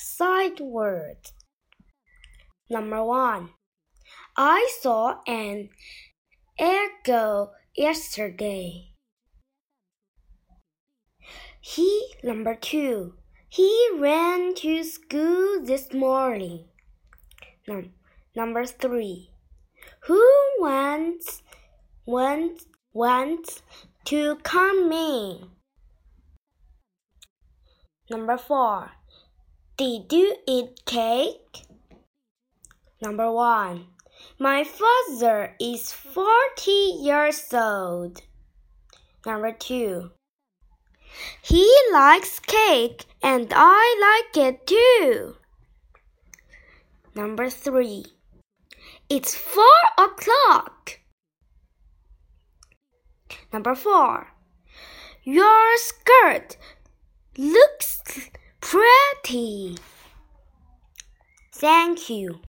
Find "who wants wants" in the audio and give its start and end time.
20.04-22.66